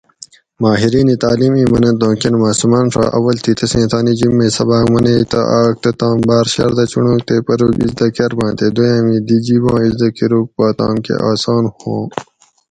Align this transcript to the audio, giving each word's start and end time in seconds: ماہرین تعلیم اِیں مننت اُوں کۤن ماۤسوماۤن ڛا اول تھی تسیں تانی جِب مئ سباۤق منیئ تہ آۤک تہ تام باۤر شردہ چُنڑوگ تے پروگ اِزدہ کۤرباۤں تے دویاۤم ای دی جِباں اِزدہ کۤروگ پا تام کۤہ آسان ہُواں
ماہرین 0.61 1.09
تعلیم 1.23 1.53
اِیں 1.57 1.69
مننت 1.71 2.01
اُوں 2.03 2.15
کۤن 2.21 2.33
ماۤسوماۤن 2.41 2.85
ڛا 2.93 3.03
اول 3.17 3.35
تھی 3.43 3.51
تسیں 3.59 3.87
تانی 3.91 4.13
جِب 4.19 4.31
مئ 4.37 4.49
سباۤق 4.57 4.85
منیئ 4.93 5.23
تہ 5.31 5.39
آۤک 5.59 5.73
تہ 5.83 5.89
تام 5.99 6.17
باۤر 6.27 6.45
شردہ 6.53 6.83
چُنڑوگ 6.91 7.19
تے 7.27 7.35
پروگ 7.45 7.73
اِزدہ 7.83 8.07
کۤرباۤں 8.15 8.51
تے 8.57 8.65
دویاۤم 8.75 9.05
ای 9.11 9.19
دی 9.27 9.37
جِباں 9.45 9.79
اِزدہ 9.83 10.07
کۤروگ 10.17 10.47
پا 10.55 10.65
تام 10.77 10.95
کۤہ 11.05 11.15
آسان 11.31 11.63
ہُواں 11.77 12.05